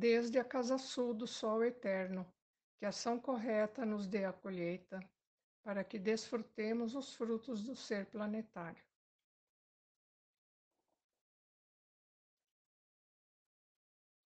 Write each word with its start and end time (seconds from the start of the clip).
Desde 0.00 0.38
a 0.38 0.44
casa 0.44 0.78
sul 0.78 1.12
do 1.12 1.26
sol 1.26 1.62
eterno, 1.62 2.26
que 2.78 2.86
ação 2.86 3.20
correta 3.20 3.84
nos 3.84 4.06
dê 4.06 4.24
a 4.24 4.32
colheita, 4.32 4.98
para 5.62 5.84
que 5.84 5.98
desfrutemos 5.98 6.94
os 6.94 7.14
frutos 7.14 7.62
do 7.62 7.76
ser 7.76 8.06
planetário. 8.06 8.82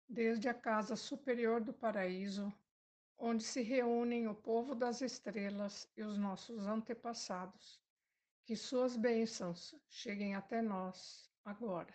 Desde 0.08 0.48
a 0.48 0.54
casa 0.54 0.96
superior 0.96 1.60
do 1.60 1.72
paraíso, 1.72 2.52
onde 3.16 3.44
se 3.44 3.62
reúnem 3.62 4.26
o 4.26 4.34
povo 4.34 4.74
das 4.74 5.00
estrelas 5.00 5.88
e 5.96 6.02
os 6.02 6.18
nossos 6.18 6.66
antepassados, 6.66 7.80
que 8.44 8.56
suas 8.56 8.96
bênçãos 8.96 9.72
cheguem 9.88 10.34
até 10.34 10.60
nós 10.60 11.30
agora. 11.44 11.94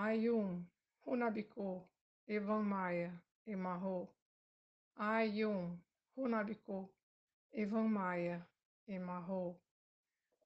Ayum, 0.00 0.64
Runabiku, 1.04 1.82
Evan 2.28 2.62
Maia, 2.62 3.20
Emarro. 3.44 4.08
Ayum, 4.96 5.76
Runabiku, 6.16 6.88
Evan 7.52 7.88
Maia, 7.88 8.46
Emarro. 8.86 9.58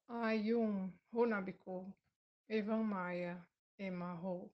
Ayum, 0.09 0.91
Runabiku, 1.13 1.85
Evan 2.49 2.83
Maia, 2.83 3.37
Emarro. 3.77 4.49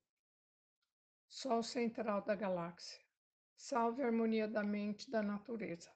Sol 1.29 1.63
central 1.63 2.21
da 2.25 2.35
galáxia. 2.35 2.99
Salve 3.55 4.03
a 4.03 4.07
harmonia 4.07 4.49
da 4.49 4.63
mente 4.65 5.07
e 5.07 5.11
da 5.11 5.23
natureza. 5.23 5.89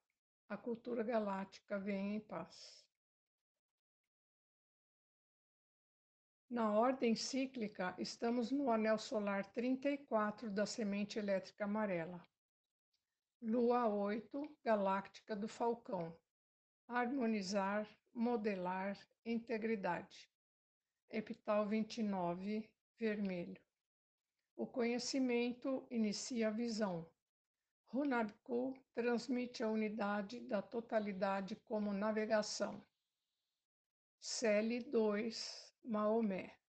A 0.47 0.55
cultura 0.55 1.03
galáctica 1.03 1.77
vem 1.77 2.15
em 2.15 2.19
paz. 2.21 2.87
Na 6.53 6.71
ordem 6.71 7.15
cíclica, 7.15 7.95
estamos 7.97 8.51
no 8.51 8.69
anel 8.69 8.99
solar 8.99 9.43
34 9.43 10.51
da 10.51 10.67
semente 10.67 11.17
elétrica 11.17 11.63
amarela. 11.63 12.23
Lua 13.41 13.87
8, 13.87 14.55
galáctica 14.63 15.35
do 15.35 15.47
Falcão. 15.47 16.15
Harmonizar, 16.87 17.87
modelar, 18.13 18.95
integridade. 19.25 20.29
Epital 21.09 21.65
29, 21.65 22.69
vermelho. 22.99 23.59
O 24.55 24.67
conhecimento 24.67 25.87
inicia 25.89 26.49
a 26.49 26.51
visão. 26.51 27.03
Hunabku 27.91 28.75
transmite 28.93 29.63
a 29.63 29.69
unidade 29.69 30.39
da 30.41 30.61
totalidade 30.61 31.55
como 31.65 31.91
navegação. 31.91 32.79
Cele 34.19 34.81
2, 34.81 35.72
Maomé 35.83 36.63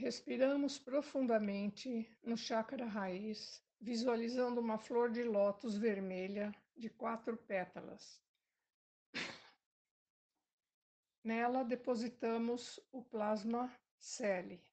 Respiramos 0.00 0.78
profundamente 0.78 2.10
no 2.22 2.34
chakra 2.34 2.86
raiz, 2.86 3.62
visualizando 3.78 4.58
uma 4.58 4.78
flor 4.78 5.10
de 5.10 5.22
lótus 5.22 5.76
vermelha 5.76 6.54
de 6.74 6.88
quatro 6.88 7.36
pétalas. 7.36 8.18
Nela 11.22 11.62
depositamos 11.62 12.80
o 12.90 13.02
plasma 13.04 13.70
Celi. 13.98 14.64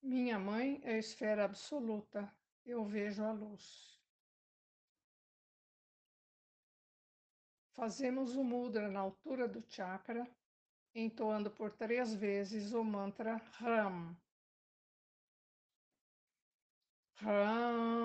Minha 0.00 0.38
mãe 0.38 0.80
é 0.84 0.96
esfera 0.96 1.44
absoluta, 1.44 2.32
eu 2.64 2.84
vejo 2.84 3.24
a 3.24 3.32
luz. 3.32 3.95
Fazemos 7.76 8.34
o 8.34 8.42
mudra 8.42 8.88
na 8.88 9.00
altura 9.00 9.46
do 9.46 9.62
chakra, 9.68 10.26
entoando 10.94 11.50
por 11.50 11.70
três 11.70 12.14
vezes 12.14 12.72
o 12.72 12.82
mantra 12.82 13.36
Ram. 13.58 14.16
Ram. 17.16 17.95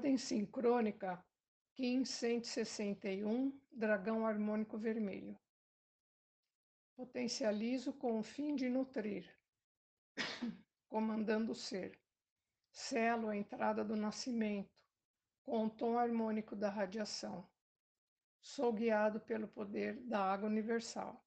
Ordem 0.00 0.16
sincrônica 0.16 1.22
Kim 1.74 2.06
161, 2.06 3.52
dragão 3.70 4.24
harmônico 4.24 4.78
vermelho. 4.78 5.38
Potencializo 6.96 7.92
com 7.92 8.18
o 8.18 8.22
fim 8.22 8.54
de 8.54 8.70
nutrir, 8.70 9.28
comandando 10.88 11.52
o 11.52 11.54
ser. 11.54 12.00
Selo 12.72 13.28
a 13.28 13.36
entrada 13.36 13.84
do 13.84 13.94
nascimento, 13.94 14.82
com 15.42 15.66
o 15.66 15.70
tom 15.70 15.98
harmônico 15.98 16.56
da 16.56 16.70
radiação. 16.70 17.46
Sou 18.40 18.72
guiado 18.72 19.20
pelo 19.20 19.48
poder 19.48 20.00
da 20.06 20.32
água 20.32 20.48
universal. 20.48 21.22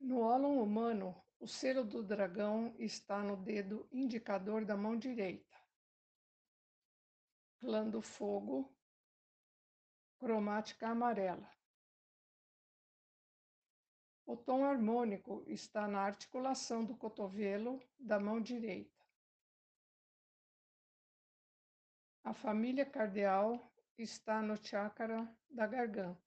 No 0.00 0.18
ólon 0.18 0.60
humano, 0.60 1.25
o 1.46 1.48
selo 1.48 1.84
do 1.84 2.02
dragão 2.02 2.74
está 2.76 3.22
no 3.22 3.36
dedo 3.36 3.88
indicador 3.92 4.64
da 4.64 4.76
mão 4.76 4.98
direita. 4.98 5.56
Clã 7.60 7.88
do 7.88 8.02
fogo, 8.02 8.76
cromática 10.18 10.88
amarela. 10.88 11.48
O 14.24 14.36
tom 14.36 14.64
harmônico 14.64 15.44
está 15.46 15.86
na 15.86 16.00
articulação 16.00 16.84
do 16.84 16.96
cotovelo 16.96 17.80
da 17.96 18.18
mão 18.18 18.40
direita. 18.40 19.00
A 22.24 22.34
família 22.34 22.84
cardeal 22.84 23.72
está 23.96 24.42
no 24.42 24.56
chakra 24.56 25.32
da 25.48 25.68
garganta. 25.68 26.25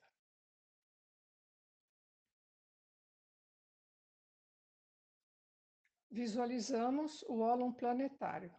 Visualizamos 6.20 7.24
o 7.30 7.40
ólon 7.40 7.72
planetário. 7.72 8.54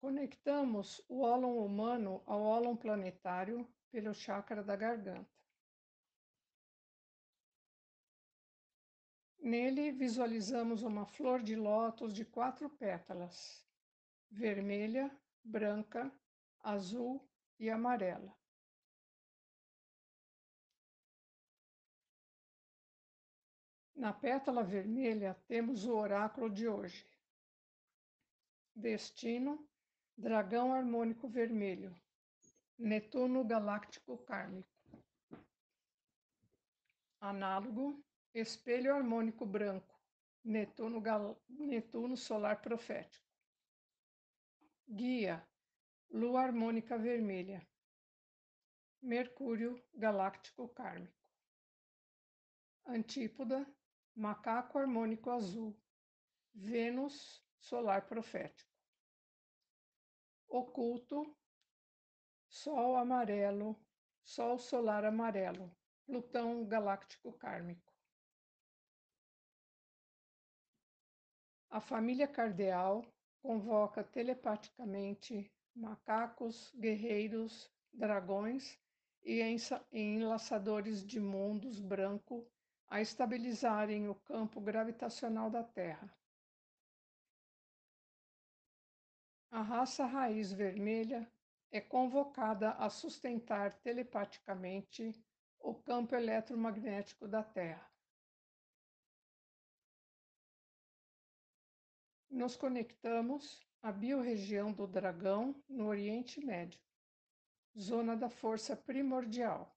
Conectamos 0.00 1.04
o 1.08 1.22
ólon 1.22 1.54
humano 1.66 2.22
ao 2.24 2.40
ólon 2.40 2.76
planetário 2.76 3.66
pelo 3.90 4.14
chakra 4.14 4.62
da 4.62 4.76
garganta. 4.76 5.28
Nele 9.40 9.90
visualizamos 9.90 10.84
uma 10.84 11.04
flor 11.04 11.42
de 11.42 11.56
lótus 11.56 12.14
de 12.14 12.24
quatro 12.24 12.70
pétalas, 12.70 13.66
vermelha, 14.30 15.10
branca, 15.42 16.02
azul 16.60 17.28
e 17.58 17.68
amarela. 17.68 18.32
Na 24.02 24.12
pétala 24.12 24.64
vermelha 24.64 25.40
temos 25.46 25.84
o 25.84 25.94
oráculo 25.94 26.50
de 26.50 26.66
hoje. 26.66 27.06
Destino, 28.74 29.64
dragão 30.18 30.74
harmônico 30.74 31.28
vermelho, 31.28 31.94
Netuno 32.76 33.44
galáctico 33.44 34.18
kármico. 34.24 34.68
Análogo, 37.20 38.04
espelho 38.34 38.92
harmônico 38.92 39.46
branco, 39.46 39.96
Netuno, 40.44 41.00
gal... 41.00 41.40
Netuno 41.48 42.16
solar 42.16 42.60
profético. 42.60 43.24
Guia, 44.88 45.48
lua 46.10 46.42
harmônica 46.42 46.98
vermelha, 46.98 47.64
Mercúrio 49.00 49.80
galáctico 49.94 50.68
kármico. 50.70 51.22
Antípoda, 52.84 53.64
macaco 54.14 54.78
harmônico 54.78 55.30
azul, 55.30 55.76
Vênus 56.54 57.42
solar 57.58 58.06
profético. 58.06 58.70
Oculto, 60.48 61.34
Sol 62.48 62.96
amarelo, 62.96 63.74
Sol 64.22 64.58
solar 64.58 65.04
amarelo, 65.04 65.74
Plutão 66.04 66.66
galáctico 66.66 67.32
kármico. 67.32 67.92
A 71.70 71.80
família 71.80 72.28
cardeal 72.28 73.02
convoca 73.40 74.04
telepaticamente 74.04 75.50
macacos, 75.74 76.70
guerreiros, 76.74 77.72
dragões 77.90 78.78
e 79.24 79.40
enlaçadores 79.90 81.06
de 81.06 81.18
mundos 81.18 81.80
branco 81.80 82.51
a 82.92 83.00
estabilizarem 83.00 84.06
o 84.10 84.14
campo 84.14 84.60
gravitacional 84.60 85.48
da 85.48 85.64
Terra. 85.64 86.14
A 89.50 89.62
raça 89.62 90.04
raiz 90.04 90.52
vermelha 90.52 91.26
é 91.70 91.80
convocada 91.80 92.72
a 92.72 92.90
sustentar 92.90 93.72
telepaticamente 93.80 95.10
o 95.58 95.74
campo 95.74 96.14
eletromagnético 96.14 97.26
da 97.26 97.42
Terra. 97.42 97.90
Nos 102.28 102.56
conectamos 102.56 103.66
à 103.80 103.90
biorregião 103.90 104.70
do 104.70 104.86
dragão 104.86 105.58
no 105.66 105.86
Oriente 105.86 106.44
Médio, 106.44 106.78
zona 107.74 108.14
da 108.14 108.28
força 108.28 108.76
primordial 108.76 109.74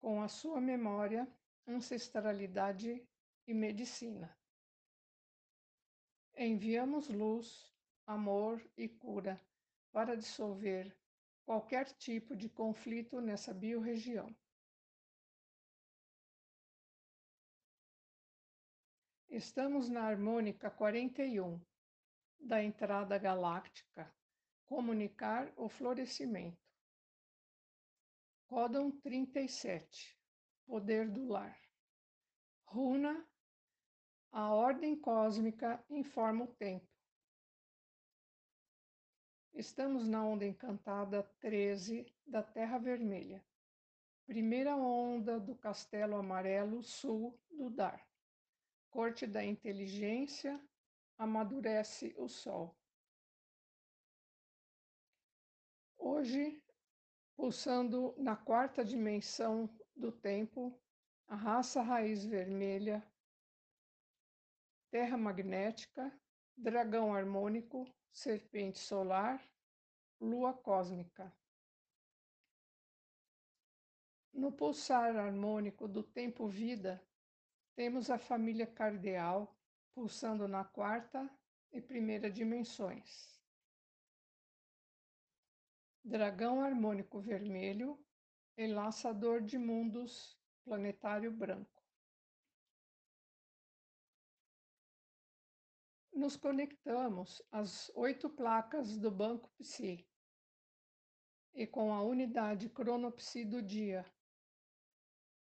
com 0.00 0.22
a 0.22 0.28
sua 0.28 0.60
memória, 0.60 1.28
ancestralidade 1.66 3.06
e 3.46 3.54
medicina. 3.54 4.34
Enviamos 6.36 7.08
luz, 7.08 7.70
amor 8.06 8.62
e 8.76 8.88
cura 8.88 9.40
para 9.92 10.16
dissolver 10.16 10.96
qualquer 11.44 11.92
tipo 11.92 12.34
de 12.34 12.48
conflito 12.48 13.20
nessa 13.20 13.52
biorregião. 13.52 14.34
Estamos 19.28 19.88
na 19.88 20.02
harmônica 20.02 20.70
41 20.70 21.60
da 22.38 22.62
entrada 22.62 23.18
galáctica, 23.18 24.12
comunicar 24.66 25.52
o 25.56 25.68
florescimento. 25.68 26.69
Códon 28.50 28.90
37 28.90 30.18
Poder 30.66 31.08
do 31.08 31.24
Lar. 31.24 31.56
Runa 32.64 33.24
A 34.32 34.52
ordem 34.52 34.98
cósmica 34.98 35.80
informa 35.88 36.46
o 36.46 36.54
tempo. 36.54 36.90
Estamos 39.54 40.08
na 40.08 40.24
onda 40.24 40.44
encantada 40.44 41.22
13 41.38 42.12
da 42.26 42.42
Terra 42.42 42.78
Vermelha. 42.78 43.40
Primeira 44.26 44.74
onda 44.74 45.38
do 45.38 45.54
Castelo 45.54 46.16
Amarelo 46.16 46.82
Sul 46.82 47.40
do 47.52 47.70
Dar. 47.70 48.04
Corte 48.90 49.28
da 49.28 49.44
Inteligência 49.44 50.60
amadurece 51.16 52.12
o 52.18 52.26
Sol. 52.26 52.76
Hoje 55.96 56.60
pulsando 57.40 58.14
na 58.18 58.36
quarta 58.36 58.84
dimensão 58.84 59.66
do 59.96 60.12
tempo, 60.12 60.78
a 61.26 61.34
raça 61.34 61.80
raiz 61.80 62.22
vermelha, 62.22 63.02
terra 64.90 65.16
magnética, 65.16 66.12
dragão 66.54 67.14
harmônico, 67.14 67.90
serpente 68.12 68.78
solar, 68.78 69.42
lua 70.20 70.52
cósmica. 70.52 71.34
No 74.34 74.52
pulsar 74.52 75.16
harmônico 75.16 75.88
do 75.88 76.02
tempo-vida, 76.02 77.02
temos 77.74 78.10
a 78.10 78.18
família 78.18 78.66
cardeal 78.66 79.56
pulsando 79.94 80.46
na 80.46 80.62
quarta 80.62 81.26
e 81.72 81.80
primeira 81.80 82.30
dimensões 82.30 83.39
dragão 86.04 86.62
harmônico 86.62 87.20
vermelho, 87.20 87.98
enlaçador 88.56 89.42
de 89.42 89.58
mundos, 89.58 90.38
planetário 90.64 91.30
branco. 91.30 91.82
Nos 96.12 96.36
conectamos 96.36 97.42
às 97.50 97.90
oito 97.94 98.28
placas 98.28 98.98
do 98.98 99.10
Banco 99.10 99.50
Psi 99.58 100.06
e 101.54 101.66
com 101.66 101.92
a 101.92 102.02
unidade 102.02 102.68
cronopsi 102.68 103.44
do 103.44 103.62
dia, 103.62 104.04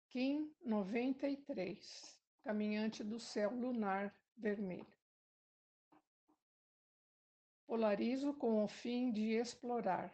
Kim 0.09 0.55
93, 0.63 2.21
caminhante 2.43 3.03
do 3.03 3.19
céu 3.19 3.51
lunar 3.51 4.15
vermelho. 4.37 4.93
Polarizo 7.67 8.35
com 8.35 8.63
o 8.63 8.69
fim 8.69 9.11
de 9.11 9.33
explorar 9.33 10.13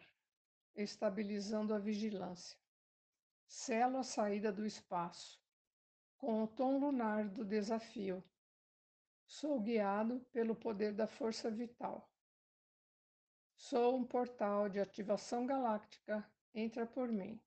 estabilizando 0.75 1.73
a 1.73 1.79
vigilância. 1.79 2.57
Selo 3.47 3.97
a 3.97 4.03
saída 4.03 4.51
do 4.51 4.65
espaço, 4.65 5.41
com 6.17 6.43
o 6.43 6.47
tom 6.47 6.77
lunar 6.79 7.27
do 7.27 7.43
desafio. 7.45 8.23
Sou 9.25 9.59
guiado 9.59 10.19
pelo 10.31 10.55
poder 10.55 10.93
da 10.93 11.07
força 11.07 11.49
vital. 11.49 12.09
Sou 13.55 13.97
um 13.97 14.05
portal 14.05 14.69
de 14.69 14.79
ativação 14.79 15.45
galáctica, 15.45 16.29
entra 16.53 16.85
por 16.85 17.09
mim. 17.09 17.41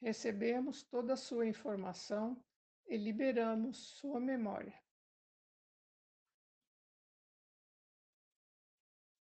Recebemos 0.00 0.82
toda 0.82 1.12
a 1.12 1.16
sua 1.16 1.46
informação 1.46 2.42
e 2.86 2.96
liberamos 2.96 3.76
sua 3.76 4.18
memória. 4.18 4.81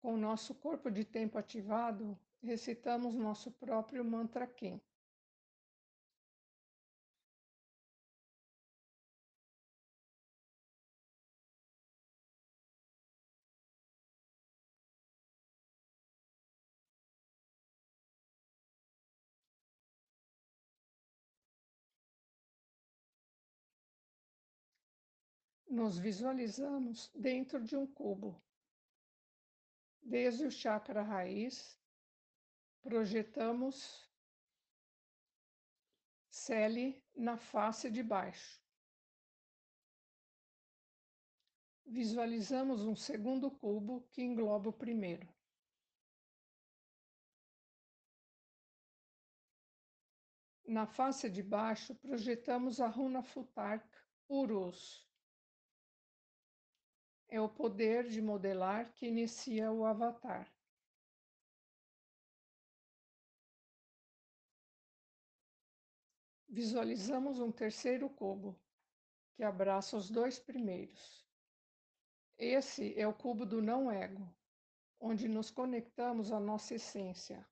Com 0.01 0.13
o 0.13 0.18
nosso 0.18 0.56
corpo 0.56 0.89
de 0.89 1.03
tempo 1.03 1.38
ativado, 1.38 2.18
recitamos 2.41 3.15
nosso 3.15 3.51
próprio 3.51 4.03
mantra 4.03 4.48
Kim. 4.48 4.79
Nos 25.70 25.98
visualizamos 26.00 27.12
dentro 27.13 27.63
de 27.63 27.75
um 27.77 27.86
cubo 27.86 28.41
Desde 30.09 30.47
o 30.47 30.49
chakra 30.49 31.03
raiz, 31.03 31.79
projetamos 32.81 34.09
Cele 36.31 36.99
na 37.15 37.37
face 37.37 37.91
de 37.91 38.01
baixo. 38.01 38.59
Visualizamos 41.85 42.81
um 42.81 42.95
segundo 42.95 43.51
cubo 43.51 44.01
que 44.11 44.23
engloba 44.23 44.69
o 44.69 44.73
primeiro. 44.73 45.31
Na 50.65 50.87
face 50.87 51.29
de 51.29 51.43
baixo, 51.43 51.93
projetamos 51.93 52.81
a 52.81 52.87
runa 52.87 53.21
Futark 53.21 53.87
Urus. 54.27 55.07
É 57.29 57.39
o 57.39 57.48
poder 57.48 58.09
de 58.09 58.21
modelar 58.21 58.91
que 58.93 59.05
inicia 59.05 59.71
o 59.71 59.86
avatar. 59.86 60.51
Visualizamos 66.48 67.39
um 67.39 67.51
terceiro 67.51 68.09
cubo 68.09 68.59
que 69.36 69.43
abraça 69.43 69.95
os 69.95 70.09
dois 70.09 70.39
primeiros. 70.39 71.24
Esse 72.36 73.00
é 73.00 73.07
o 73.07 73.13
cubo 73.13 73.45
do 73.45 73.62
não-ego, 73.62 74.27
onde 75.00 75.27
nos 75.27 75.51
conectamos 75.51 76.31
à 76.31 76.39
nossa 76.39 76.74
essência. 76.74 77.48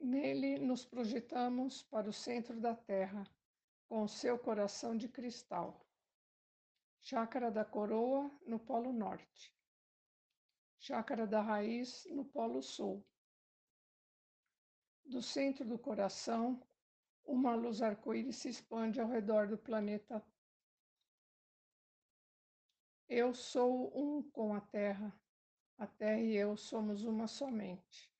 Nele 0.00 0.58
nos 0.58 0.86
projetamos 0.86 1.82
para 1.82 2.08
o 2.08 2.12
centro 2.12 2.60
da 2.60 2.76
Terra, 2.76 3.24
com 3.88 4.04
o 4.04 4.08
seu 4.08 4.38
coração 4.38 4.96
de 4.96 5.08
cristal. 5.08 5.83
Chácara 7.04 7.50
da 7.50 7.64
coroa 7.64 8.30
no 8.46 8.58
Polo 8.58 8.92
Norte. 8.92 9.54
Chácara 10.78 11.26
da 11.26 11.40
raiz 11.42 12.06
no 12.06 12.24
Polo 12.24 12.62
Sul. 12.62 13.06
Do 15.04 15.20
centro 15.20 15.64
do 15.66 15.78
coração, 15.78 16.66
uma 17.24 17.54
luz 17.54 17.82
arco-íris 17.82 18.36
se 18.36 18.48
expande 18.48 19.00
ao 19.00 19.08
redor 19.08 19.46
do 19.46 19.58
planeta 19.58 20.24
eu 23.08 23.34
sou 23.34 23.92
um 23.94 24.22
com 24.30 24.54
a 24.54 24.60
terra, 24.60 25.14
a 25.76 25.86
terra 25.86 26.20
e 26.20 26.34
eu 26.34 26.56
somos 26.56 27.04
uma 27.04 27.26
somente. 27.26 28.13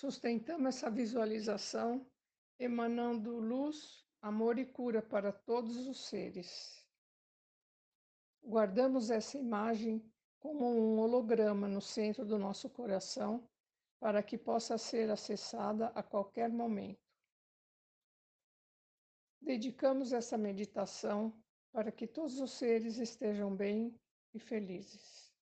Sustentamos 0.00 0.76
essa 0.76 0.88
visualização 0.88 2.08
emanando 2.56 3.40
luz, 3.40 4.06
amor 4.22 4.56
e 4.56 4.64
cura 4.64 5.02
para 5.02 5.32
todos 5.32 5.88
os 5.88 6.06
seres. 6.06 6.86
Guardamos 8.40 9.10
essa 9.10 9.36
imagem 9.36 10.00
como 10.38 10.70
um 10.70 11.00
holograma 11.00 11.66
no 11.66 11.80
centro 11.80 12.24
do 12.24 12.38
nosso 12.38 12.70
coração 12.70 13.44
para 13.98 14.22
que 14.22 14.38
possa 14.38 14.78
ser 14.78 15.10
acessada 15.10 15.88
a 15.88 16.00
qualquer 16.00 16.48
momento. 16.48 17.02
Dedicamos 19.40 20.12
essa 20.12 20.38
meditação 20.38 21.36
para 21.72 21.90
que 21.90 22.06
todos 22.06 22.38
os 22.38 22.52
seres 22.52 22.98
estejam 22.98 23.52
bem 23.52 23.92
e 24.32 24.38
felizes. 24.38 25.34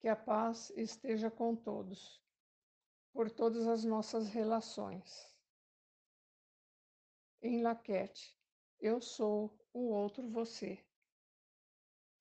Que 0.00 0.08
a 0.08 0.16
paz 0.16 0.72
esteja 0.78 1.30
com 1.30 1.54
todos, 1.54 2.24
por 3.16 3.30
todas 3.30 3.66
as 3.66 3.82
nossas 3.82 4.28
relações. 4.28 5.34
Em 7.40 7.62
Laquete, 7.62 8.38
eu 8.78 9.00
sou 9.00 9.58
o 9.72 9.88
outro 9.88 10.28
você. 10.28 10.78